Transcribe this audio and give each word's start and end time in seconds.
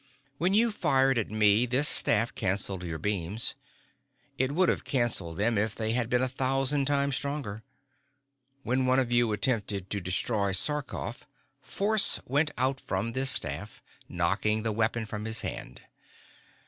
"When 0.39 0.55
you 0.55 0.71
fired 0.71 1.19
at 1.19 1.29
me, 1.29 1.67
this 1.67 1.87
staff 1.87 2.33
canceled 2.33 2.81
your 2.81 2.97
beams. 2.97 3.53
It 4.39 4.51
would 4.51 4.67
have 4.67 4.83
canceled 4.83 5.37
them 5.37 5.59
if 5.59 5.75
they 5.75 5.91
had 5.91 6.09
been 6.09 6.23
a 6.23 6.27
thousand 6.27 6.85
times 6.85 7.15
stronger. 7.15 7.61
When 8.63 8.87
one 8.87 8.97
of 8.97 9.11
you 9.11 9.31
attempted 9.31 9.91
to 9.91 10.01
destroy 10.01 10.53
Sarkoff, 10.53 11.27
force 11.61 12.19
went 12.25 12.49
out 12.57 12.79
from 12.79 13.11
this 13.11 13.29
staff, 13.29 13.83
knocking 14.09 14.63
the 14.63 14.71
weapon 14.71 15.05
from 15.05 15.25
his 15.25 15.41
hand. 15.41 15.81